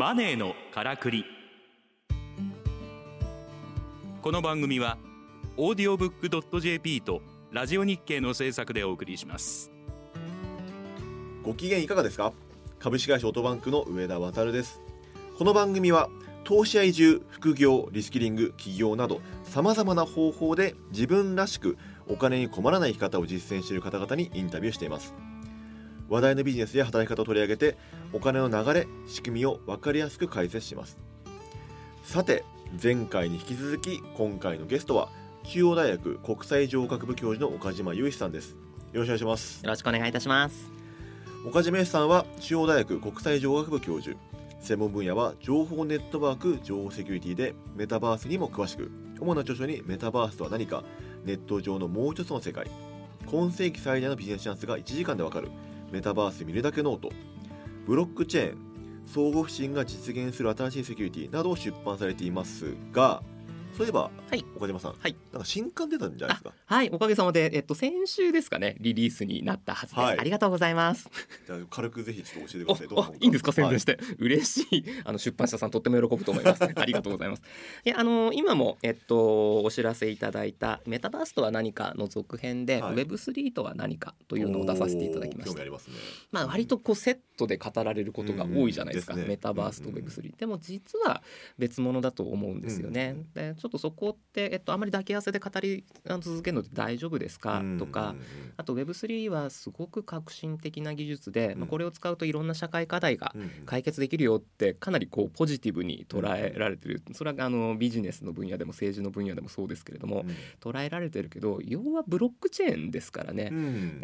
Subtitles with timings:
[0.00, 1.26] マネーのからくり。
[4.22, 4.96] この番組は
[5.58, 7.20] オーディオブックドット JP と
[7.52, 9.70] ラジオ日経の制作でお送りします。
[11.42, 12.32] ご機嫌いかがですか？
[12.78, 14.80] 株式会社オートバンクの上田渉です。
[15.36, 16.08] この番組は
[16.44, 21.76] 投資や移住副業リスキリング起業などさまざまな方法で自分らしく
[22.08, 25.12] お金に困らない生き方を実践している方々にインタビューしています。
[26.10, 27.78] 話題のビジネスや働き方を取り上げて
[28.12, 30.98] お金の流れ仕組みを分かりやすく解説します。
[32.02, 32.44] さて
[32.82, 35.08] 前回に引き続き今回のゲストは
[35.44, 38.56] 中央大学国際情学部教授の岡島雄一さんです。
[38.92, 39.62] よろしくお願いします。
[39.62, 40.72] よろしくお願いいたします。
[41.46, 44.16] 岡島さんは中央大学国際情学部教授。
[44.60, 50.84] 専門分野は情報ネットワーク情報セキュリティでメタバースにも詳しく主な著書にメタバースとは何か
[51.24, 52.68] ネット上のもう一つの世界。
[53.26, 55.50] 今世紀最大のビジネスチャンスが1時間でわかる
[55.90, 57.10] メタバース見るだけノート。
[57.86, 58.70] ブロックチェーン
[59.06, 63.22] 相互不信が実現する新しいセキュリティなどを出版されていますが
[63.76, 64.44] そういえば、はい。
[64.56, 65.16] 岡島さん、はい。
[65.32, 66.52] なんか新刊出たんじゃないですか？
[66.66, 70.04] はい、おかげさまで、えっと、先週ですかね、リリースになったはずです。
[70.04, 70.18] はい。
[70.18, 71.08] ありがとうございます。
[71.46, 72.88] じゃあ軽くぜひちょっと教えてください。
[72.88, 73.80] どいいんですか、宣伝はい。
[73.80, 74.84] して、嬉しい。
[75.04, 76.62] あの出版社さんとっても喜ぶと思います。
[76.76, 77.42] ありがとうございます。
[77.84, 82.94] いや、あの今も、えっと、お知らせいただいたメタバースとは何かの続編で、はい。
[82.96, 85.60] Web3 とは何かというのを出させていただきました。
[85.60, 85.64] あ。
[85.64, 85.96] りますね。
[86.32, 89.18] まあ、割とこうセットで語られることが多いじゃないですか、うん。
[89.20, 89.30] ですね。
[89.30, 91.22] メタバースとうんうん Web3、でも実は
[91.58, 95.84] 別物だと思うんですよね、でちょっとそこって、えっと、あまり抱き合わせで語り
[96.20, 98.14] 続けるのって大丈夫ですか、とか
[98.56, 103.34] あと Web3 はすごく革新的な技術で、まあ、これを使うといろんな社会課題が
[103.66, 107.02] 解決できるよってかなりこうポジティブに捉えられてる。
[107.12, 110.24] それはあのビジネスの分野でも政治の分野でもそうですけれども
[110.60, 113.50] 捉えられてるけど要はブロックチェーンですからね。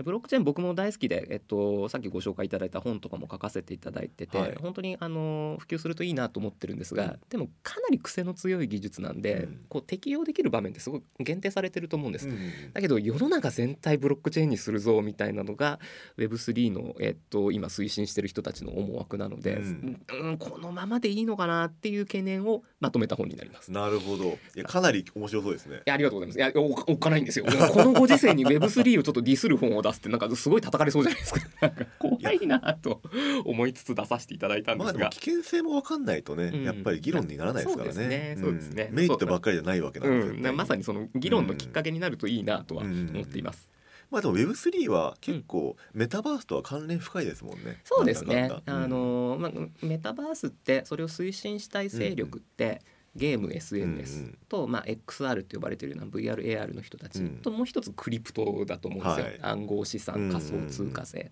[0.02, 4.54] ブロックチェーン僕も大好きで、えっと、さっきご紹介いただいた本とかも書かせていただいてて、はい。
[4.60, 7.20] 本当にあの普及するといいなと思ってるんですが、うん。
[7.28, 12.28] でもかなり癖の強い技術なんで、うんこう適用できる場面ってすごい限定されてると思うんです。
[12.28, 12.36] うん
[12.72, 15.80] だけど世の中全体ブロックチェーンにするぞみたいなのが
[16.18, 23.72] Web3 の、えっと、今推進してる人たちの思惑なので、うんうんこのままでいいのかなっていう懸念をまとめた本になります。
[23.72, 26.38] なるほどいやかなり面白そうですねいやありがとうございます。
[26.38, 27.46] いやおおっかないんですよ。
[27.46, 31.40] このご時世に Web3 をちょっとディスる本を出すってなんかすごい叩かれそうじゃないですか。
[31.60, 33.02] なんか怖いなと
[33.44, 34.92] 思いつつ出させていただいたんでが。
[34.92, 35.18] ますあ危。
[35.18, 36.64] 険性も分かんないとね、うん。
[36.64, 38.36] やっぱり議論にならないですからそうですねね。
[38.40, 38.88] そうですね。
[38.90, 43.70] んメリットばっかりじゃないわけなうんで、絶対ん、まさにその議論のきっかけになるといいなとは思っています。
[44.10, 47.80] まあでも Web3 は結構メタバースとは関連深いですもんね。
[47.84, 48.50] そうですね。
[48.66, 49.52] あの、まあ、
[49.84, 52.82] メタバースってそれを推進したい勢力って、
[53.16, 57.28] ゲーム SNS と、まあ、XR って呼ばれてるような VRAR の人たち、うん。
[57.38, 59.38] ともう一つクリプトだと思うんですよ、はい。
[59.42, 61.30] 暗号資産仮想通貨制。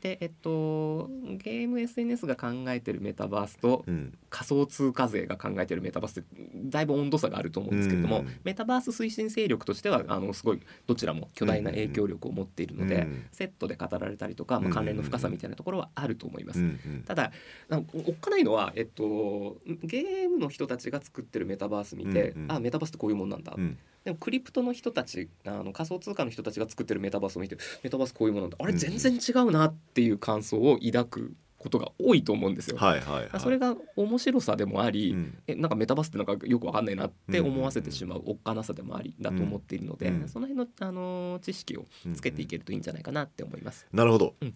[0.00, 3.84] でえっとゲーム SNS が考えてるメタバースと
[4.30, 16.60] 仮想通貨税が考えてるメタバースってだいぶ温度差があると思うんですけれども、うんメタバース推進勢力としてはあのすごいどちらも巨大な影響力を持っているので、うんセットで語られたりとか、まあ、関連の深さみたいなところはあると思います。
[17.04, 17.32] ただ
[17.70, 17.76] お
[18.12, 22.52] っかないのは、えっと、ゲームの人たちが作ってるメタバース見て、うんうん。
[22.52, 23.78] あメタバースってこういうもんなんだ、うん。
[24.04, 28.56] でもクリプトの人たちあの仮想通貨の人たちが作ってるメタバースを見てメタバースこういうものなんだ。
[28.60, 32.76] あれうん全然違うなっていう感想を抱くことが多いと思うんですよ。
[32.76, 33.40] はいはいはい。
[33.40, 43.86] それが面白さでもあり、うんえなんかメタバースってなんかよくわかんないなって思わせてしまうおっかなさでもありだと思っているので、うんその辺の、あのー知識をつけていけるといいんじゃないかなって思います。
[43.92, 44.34] なるほど。
[44.40, 44.54] うん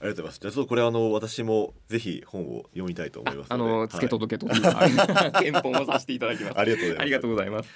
[0.00, 0.40] ありがとうございます。
[0.40, 3.70] じゃあちょっとこれあの私もぜひ本を読みたいと思いますあので。
[3.70, 6.58] のーつけはい届けというか、 献本をさせていただきます。
[6.58, 7.00] ありがとうございます。
[7.00, 7.70] ありがとうございます。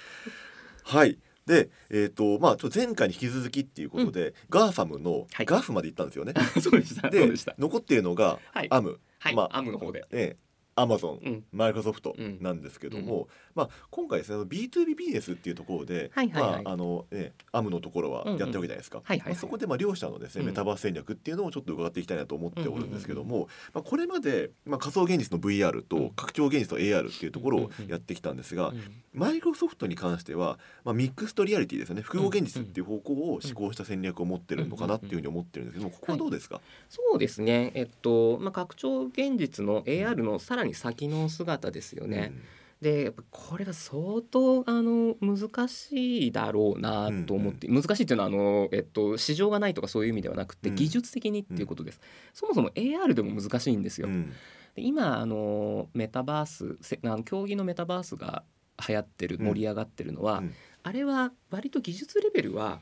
[0.83, 1.17] はい。
[1.49, 6.33] で、えっ、とまあちょ前回に引き続きっていうことで、 GAFAM のはい GAF まで行ったんですよね。
[6.61, 7.09] そうでした。
[7.09, 7.33] で。
[7.57, 8.67] 残っているのがはい。
[8.69, 9.35] AM、はい。
[9.35, 10.05] まあ AM の方で。
[10.11, 10.37] え
[10.75, 11.43] アマゾン、うん。
[11.51, 12.37] マイクロソフトうん。
[12.41, 16.63] なんですけども、まあ今回ですね B2B ビジネスっていうところで、はいはいはい。
[16.63, 19.01] まああのえ AM のところはやってるわけじゃないですか。
[19.03, 19.29] はいはいはい。
[19.33, 20.47] まあそこでまあ両者のですね、うん。
[20.47, 25.83] メタバース戦略っていうのをちょっと伺っていきたいなと思っておるんですけども、まあこれまでまあ仮想現実の VR うん。
[25.83, 28.79] と拡張現実の AR っていうところをうんやってきたんですが、うん
[29.13, 32.01] マイクロソフトに関しては、まあ、ミックストリアリティですよね。
[32.01, 37.71] 複合現実っていう方向を志向した戦略を持ってるのかなっていうふうに思ってるんですけどもここはどうですか、そうですね。
[37.73, 42.33] えっとまあ拡張現実の AR のさらに先の姿ですよね。
[42.81, 50.75] でやっぱこれが相当あの難しいだろうなと思って、難しいっていうのはあの、えっと、市場がないとかそういう意味ではなくて、うん。
[50.75, 51.99] 技術的にっていうことです、
[52.33, 54.29] そもそも AR でも難しいんですよ、うん。
[54.75, 58.43] で今あのメタバースせあの競技のメタバースが
[58.87, 59.45] 流行ってるうん。
[59.47, 60.53] 盛り上がってるのは、うん。
[60.83, 62.79] あれは割と技術レベルは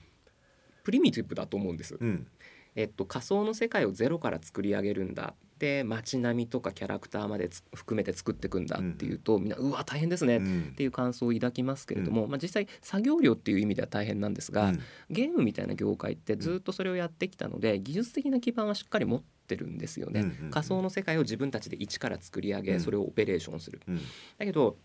[0.83, 2.27] プリミティブだと思うんです、うん。
[2.75, 10.73] えっと、仮想の世界をゼロから作り上げるんだで街並みとかキャラクターまでつ含めて作っていくんだっていうと、みんなうわ大変ですねっうん。
[10.75, 14.79] ていう感想を抱きますけれども、まあ、実際作業量っていう意味では大変なんですが、うん。
[15.09, 20.21] ゲームみたいな業界ってずっとそれをやってきたので、技術的な基盤はしっかり持ってるんですよね。
[20.21, 20.51] うんうんうん。
[20.51, 22.79] 仮想の世界を自分たちで一から作り上げ、うん。
[22.79, 23.81] それをオペレーションする。
[23.87, 23.97] うん。
[24.37, 24.77] だけど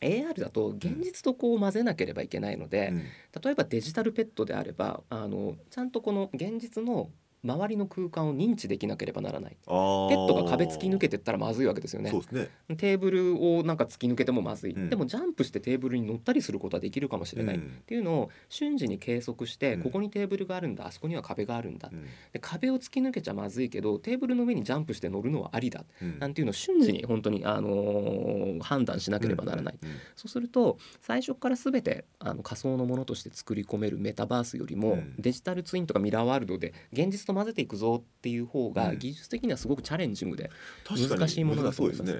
[0.00, 2.98] AR だと現実とこう混ぜなければいけないので、うん。
[3.42, 7.10] 例えばデジタルペットであればあのちゃんとこの現実の
[7.44, 9.56] 周りの空間を認知できなければならない。
[9.64, 12.10] ペットが壁突き抜けてったらまずいわけですよね。
[12.10, 12.48] そうですね。
[12.76, 14.90] テーブルをなんか突き抜けてもまずい、うん。
[14.90, 17.82] でもジャンプしてテーブルに乗ったりすることはできるかもしれない、っうん。
[17.86, 19.82] ていうのを瞬時に計測して、うん。
[19.82, 22.04] ここにテーブルがあるんだあそこには壁があるんだ、うん。
[22.32, 25.84] で壁を突き抜けちゃまずいけどテーブルの上にジャンプして乗るのはありだ。
[26.00, 26.18] うん。
[26.18, 29.78] なんていうのを瞬時に本当に、あのー判断しなければならない、
[30.16, 35.14] そうすると最初から全てあの仮想のものとして作り込めるメタバースよりも、うん。
[35.18, 38.98] デジタルツインとかミラーワールドで現実と混ぜていくぞっていう方がうん。
[38.98, 40.50] 技術的にはすごくチャレンジングで、
[40.88, 42.14] 難しいものだと思います。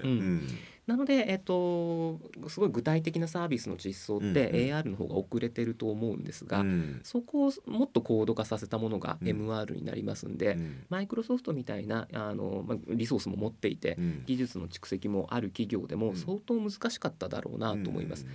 [0.87, 4.43] なので、えっと、すごい具体的なサービスの実装ってうんうん。
[4.43, 7.01] AR の方が遅れてると思うんですが、うん。
[7.03, 9.29] そこをもっと高度化させたものがうん。
[9.29, 10.85] MR になりますんで、うん。
[10.91, 14.23] マイクロソフトみたいなあの、まあ、リソースも持っていて、うん。
[14.27, 16.17] 技術の蓄積もある企業でもうん。
[16.17, 18.25] 相当難しかっただろうなと思います。
[18.25, 18.31] うん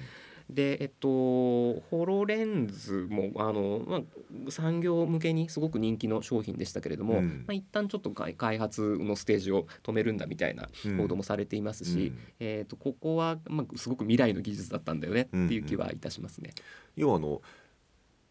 [0.50, 7.44] でえっとホロレンズもあの、まあ、産業向けにすごく人気の商品でしたけれども、うん。
[7.48, 10.98] まあ、一旦ちょっと開開発のステージを止めるんだみたいなうん。
[10.98, 12.18] 報道もされていますし、うん。
[12.40, 16.52] えっとここは、まあ、すごく未来の技術だったんだよねっていう気はいたしますね。
[16.96, 17.42] 要はあの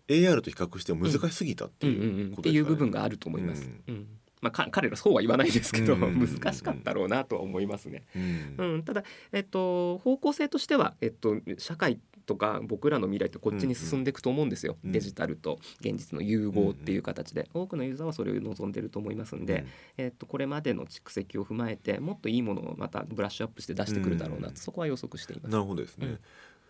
[0.09, 2.33] AR と比較しても難しすぎたってうんうんいううん。
[2.35, 3.71] っていう部分があると思います。
[3.87, 3.95] うん。
[3.95, 4.07] うん
[4.41, 6.29] まあ、か彼らそうは言わないですけど、うんうんうんうん。
[6.35, 8.05] 難しかったろうなとは思いますね。
[8.15, 8.55] うん。
[8.59, 14.93] うん、ただ、えっと、方向性としては、えっと、社会とか僕らの未来ってこっちに進んでいくと思うんですよ、うん。
[14.93, 19.65] デジタルと現実の融合っていう形で、多くのユーザーはそれを望んでると思いますんで、
[19.97, 24.57] えっと、これまでの蓄積を踏まえてもっといいものをまたブラッシュアップして出してくるだろうなと、うん。
[24.57, 25.53] そこは予測しています。
[25.53, 26.19] なるほどですね。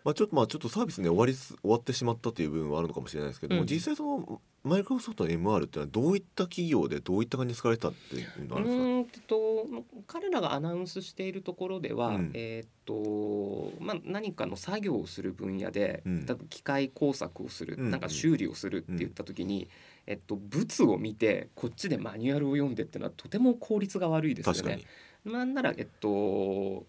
[0.08, 9.26] うんまあちょっとまあちょっとサービスね終わりす終わってしまったという部分はあるのかもしれないですけども、うん実際そのマイクロソフトの MR ってのはどういった企業でどういった感じに使われてたっていうのあるんですか？
[9.28, 9.66] と
[10.06, 19.68] 彼らがアナウンスしているところでは、うんえーっとまあ、何かの作業をする分野で、うん機械工作をする、うんなんか修理をするって言った時に、
[20.06, 25.32] えっと、物を見てこっちでマニュアルを読んでっていうのはとても効率が悪いですよね確かに。。
[25.32, 26.84] なんなら、えっと、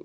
[0.00, 0.04] う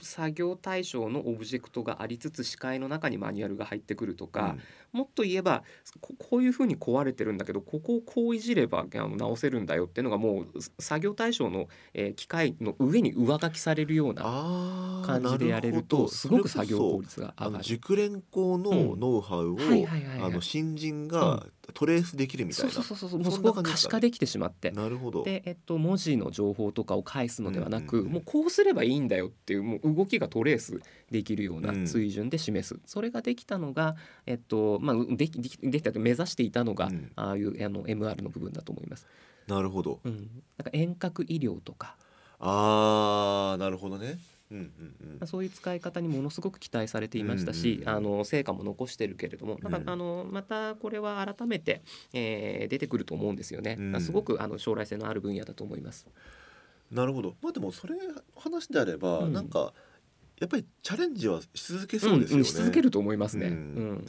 [0.00, 4.56] 作業対象のオブジェクトがありつつ視界の中にマニュアルが入ってくるとか、
[4.92, 5.62] もっと言えば
[6.00, 17.64] ここういうふうに壊れてるんだけどここをこういじればあの直せるんだよっていうのがもうす作業対象の、えー機械の上に上書きされるような感じでやれるとすごく作業効率が上がる。
[17.64, 20.22] 熟練工のノウハウを、はいはいはいはい。
[20.22, 22.70] あの新人がトレースできるみたいな。
[22.70, 24.70] そうそうそうそうもうそそこが可視化できてしまって。
[24.70, 25.22] なるほど。
[25.22, 30.80] で、えっと、文字の情報とかを返すのではなく、うんうんうんもうこうすればいいんだよっていうもう動きがトレース
[31.10, 33.96] できるようなうん水準で示す、それができたのが、
[34.26, 39.06] えっとまあ、できできできたと目指していたのが、うんああいうあの MR の部分だと思います。
[39.46, 40.00] なるほど。
[40.04, 41.96] うん、なんか遠隔医療とか、
[42.38, 44.18] ああなるほどね。
[44.54, 53.78] うんうんうんまあ、そういう使い方にものすごく期待されていましたし、うんうんうんあの成果も残してるけれども、なんかうんあのまたこれは改めて、えー出てくると思うんですよね。
[54.00, 56.06] すごくあの将来性のある分野だと思います。
[56.90, 57.36] なるほど。
[57.42, 57.94] まあでもそれ
[58.36, 59.72] 話であれば、うんなんか
[60.40, 62.40] やっぱりチャレンジはし続けそうですよね。
[62.40, 63.48] んんし続けると思いますね。
[63.48, 63.56] ううん
[63.94, 64.04] ん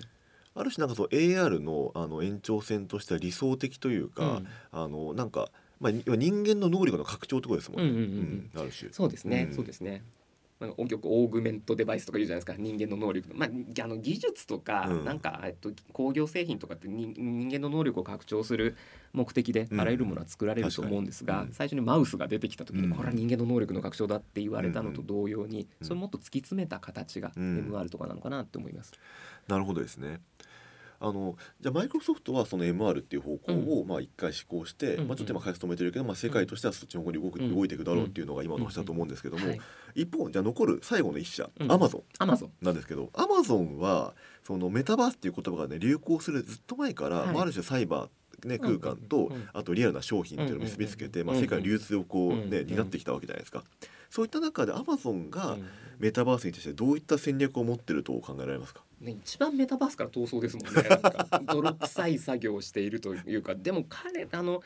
[0.56, 7.90] ある種なんかそう AR のあの延長線としては理想的というか、うんあのなんかまあ人間の能力の拡張ってことですもんね。
[7.90, 8.92] うんうんうんうんある種。
[8.92, 10.04] そうですね、うんそうですね。
[10.60, 12.62] なんかよくオーグメントデバイスとか言うじゃないですか。
[12.62, 13.50] 人間の能力の、まあ、
[13.84, 15.06] あの技術とか、うん。
[15.06, 18.78] なんか、えっと、工業製品とかって人人間の能力を拡張する
[19.12, 19.82] 目的でうん。
[19.82, 21.50] あらゆるものは作られると思うんですが、確かに。
[21.50, 21.56] うん。
[21.56, 22.94] 最初にマウスが出てきた時に、うん。
[22.94, 25.88] これは人間の能力の拡張だって言われたのと同様に、うん。
[25.88, 27.70] それをもっと突き詰めた形がうん。
[27.70, 28.94] MR とかなのかなって思います。
[29.50, 30.22] なるほどですね。
[31.08, 35.08] あのじゃあマイクロソフトはその MR っていう方向をまあ一回施行して、うんうん。
[35.10, 37.54] まあちょっと今開発止めてるけど、まあ世界としてはそっちの方に動く、うん。
[37.54, 39.60] 動いていくだろうっていうのが今の話だと思うんですけども、はい、
[39.94, 41.72] 一方じゃあ残る最後の一社、うん。
[41.72, 47.34] アマゾンアマゾンなんですけどアマゾンはそのメタバースっていう言葉がね流行するずっと前から、はい。
[47.34, 49.34] まあ、ある種サイバー、ね、空間と、うんうん。
[49.34, 49.50] うん。
[49.54, 51.40] あとリアルな商品っていうのを結びつけて、うんうんうん。
[51.40, 53.64] まあ、世界の流通をこう、ねうんうん担ってきたわけじゃないですか。
[54.10, 55.66] そういった中でアマゾンがうん。
[56.00, 60.90] メタバースに対してどういった戦略を持ってると考えられますか、ね、一番メタバースから逃走ですもんね。
[60.90, 63.56] なんか 泥臭い作業をしているというか。
[63.56, 64.62] でも彼あの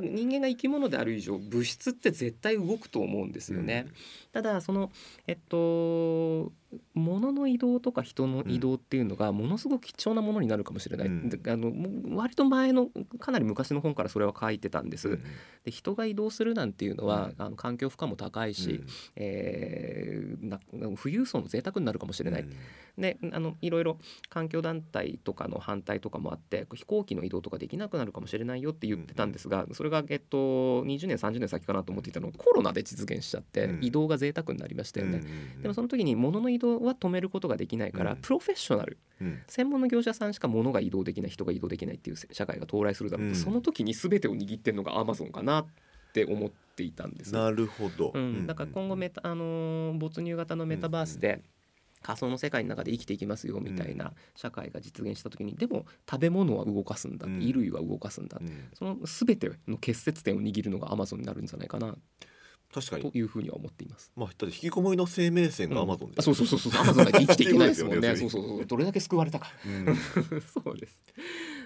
[0.00, 3.86] 人間が生き物である以上物質って絶対動くと思うんですよね。
[4.32, 4.90] ただその
[5.26, 6.52] えっと
[6.94, 11.28] 物の移動とか人の移動っていうのがものすごく貴重なものになるかもしれない、うん。
[11.28, 11.72] であの
[12.16, 12.88] 割と前の
[13.18, 15.08] かなり昔の本からそれは書いてたんです。
[15.08, 15.22] うん。
[15.64, 17.46] で人が移動するなんていうのは、うん。
[17.46, 18.86] あの環境負荷も高いし、うん。
[19.16, 20.58] えーな
[21.02, 22.52] 富裕層の贅沢になるかもしれない、うん。
[23.00, 33.84] であのいろいろ環境団体とかの反対とかもあって飛行機の移動とかできなくなるかもしれないよって言ってたんですが、それが、えっと、20年30年先かなと思っていたのがコロナで実現しちゃって、うん。
[33.84, 35.22] 移動が贅沢になりましたよね。
[35.56, 35.62] うん。
[35.62, 38.18] でもその時に物の移動は止めることができないから、うん。
[38.18, 38.98] プロフェッショナル。
[39.20, 39.42] うん。
[39.46, 43.36] 専門の業者さんしか物が移動できない人が移動できないっていう社会が到来するだろうと、うん。
[43.36, 45.66] その時に全てを握ってるのがアマゾンかなっ
[46.14, 47.42] て思っていたんですよ。
[47.42, 51.42] なるほど、うん、だから今後メタ、あのー没入型のメタバースで
[52.02, 57.38] 仮想の世界の中で生きていきますよみたいな社会が実現した時にでも食べ物は動かすんだ、うん。
[57.40, 61.96] 衣類は動かすんだ、うんその全ての結節点を握るのがアマゾンになるんじゃないかな
[62.72, 63.10] 確かに。
[63.10, 64.12] というふうには思っています。
[64.16, 68.14] まあだって引きこもりの生命線がアマゾンで、あそうそうそうそうアマゾンなきゃ生きていけないですもんね。
[68.16, 68.66] そうそうそう。
[68.66, 69.96] どれだけ救われたかうん
[70.42, 71.04] そうです。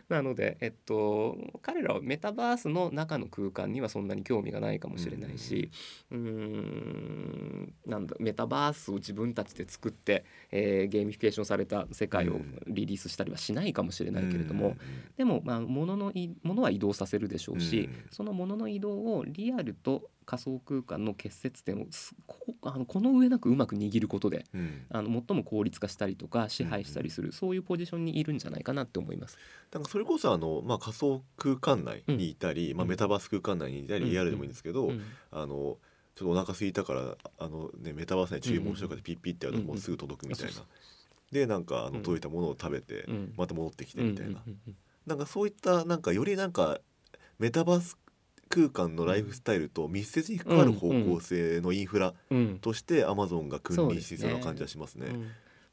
[0.09, 5.71] なのでえっと彼らはメタバースの中の空間にはそんなに興味がないかもしれないし
[6.11, 14.77] うーんなんだメタバースを自分たちで作って、えーゲーミフィケーションされた世界をリリースしたりはしないかもしれないけれども、
[15.17, 18.07] でも、まあ、物のい物は移動させるでしょうし、うん。
[18.11, 24.61] その物の移動をリアルと仮想空間の結節点をすここあのこの上なくうまく握ることでうん。
[24.61, 29.39] うんあの最も効率化したりとか支配したりする、そういうポジションにいるんじゃないかなって思います。
[29.73, 34.11] なんかそれこそあの、まあ、仮想空間内にいたり、まあ、うんメタバース空間内にいたり、うん。
[34.11, 35.03] AR でもいいんですけど、うん。
[35.31, 35.79] あの
[36.15, 40.65] ちょっとお腹空いたからあの、ね、メタバース内注文しようかってピッピッてやるともうすぐ届くみたいな、うんうん
[41.31, 42.03] でなんかあのうん。
[42.03, 43.35] 届いたものを食べて、うん。
[43.37, 44.77] また戻ってきてみたいな、うんうんうん。
[45.07, 46.81] なんかそういったなんかよりなんか
[47.39, 47.99] メタバース
[48.49, 52.59] 空間のライフスタイルと密接に関わる方向性のインフラうん。
[52.61, 55.07] としてアマゾンが君臨しそうな感じはしますね。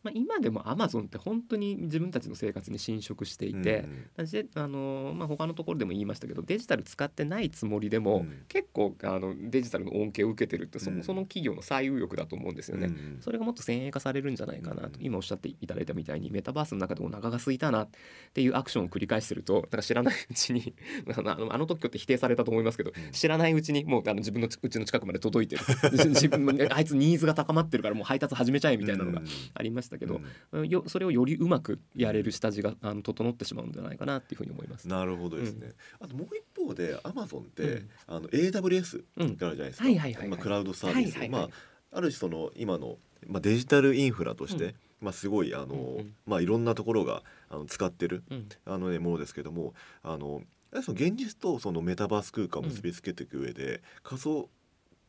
[0.05, 3.85] うんまあ、今でもアマゾンって本当に自分たちの生活に侵食していて、
[4.17, 8.45] であのまあ、他のところでも言いましたけどデジタル使ってないつもりでも、うん。
[8.47, 12.87] 結構あのデジタルの恩恵を受けてるってそ,、の企業の最有力だと思うんですよね。
[12.87, 17.89] うんそれがもっと先鋭化されるんじゃないかなと、うん今おっしゃっていただいたみたいにメタバースの中でお腹が空いたなっ
[18.33, 20.73] ていうアクションを繰り返してるとなんか知らないうちに
[21.15, 23.11] あのあの特許って否定されたと思いますけど、うん。
[23.11, 25.61] 知らないうちにもうあの自分のうちの近くまで届いてる。
[26.09, 29.21] 自分もあいつニーズが高まってるからもう配達始めちゃえみたいなのが
[29.53, 30.21] ありましたけど、
[30.65, 34.87] よそれをよりうまくやれる下地があの整ってしまうんじゃないかなっていうふうに思います。
[34.87, 35.71] なるほどですね。
[35.99, 37.89] あともう一方でアマゾンって、うん。
[38.07, 40.27] あの AWS ってあうんるじゃないですか。
[40.27, 41.47] まあクラウドサービス、はいはいはい。
[41.47, 41.49] ま
[41.91, 42.97] あある種その今の
[43.27, 44.73] まあデジタルインフラとして、うん。
[45.01, 46.13] まあすごいあの、うんうん。
[46.25, 48.49] まあいろんなところがあの使ってるうん。
[48.65, 49.73] あのねものですけども、
[50.03, 50.41] あの
[50.81, 54.49] その現実とそのメタバース空間を結びつけていく上で、仮想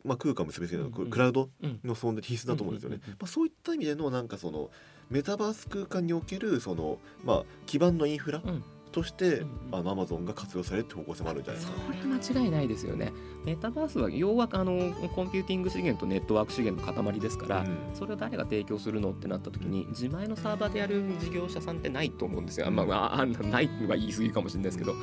[0.07, 3.01] まあ空間を結びつけるクラウドうんの存在必須だと思うんですよね。
[3.07, 4.71] まあそういった意味でのなんかその
[5.11, 8.65] メタバース空間におけるそのまあ基盤のインフラうん
[8.97, 11.79] として、あのアマゾンが活用されるって方向性もあるんじゃないですか。
[11.87, 13.13] それは間違いないですよね。
[13.45, 17.77] メタバースは要はあのコンピューティング資源とネットワーク資源の塊ですから、うん。
[17.93, 22.71] それを誰が提供するのってなった時に自前のサーバーでやる事業者さんってないと思うんですよ。
[22.71, 24.95] まあ、まあ、あないは言い過ぎかもしれないですけど、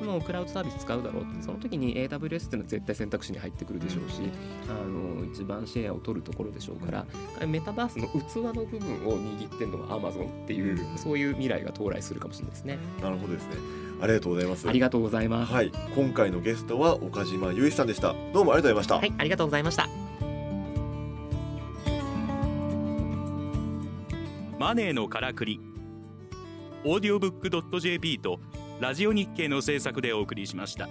[0.00, 1.42] もうクラウドサービス使うだろうって。
[1.42, 4.22] その時に AWS っていうのは絶対選択肢に入ってくるでしょうし、
[4.68, 7.06] あの一番シェアを取るところでしょうから、
[7.48, 10.98] メタバースの器の部分を握ってるのは Amazon っていう、うん。
[10.98, 12.78] そういう未来が到来するかもしれないですね。
[13.02, 13.70] なるほどですね。
[14.00, 14.68] ありがとうございます。
[14.68, 15.52] ありがとうございます。
[15.52, 18.14] はい、今回のゲストは岡島由依さんでした。
[18.32, 18.94] どうもありがとうございました。
[18.96, 19.88] はい、ありがとうございました。
[24.58, 25.60] マネーのからくり
[26.84, 28.40] オーディオブックドット JP と
[28.78, 30.88] ラジオ日経の制作でお送りしました。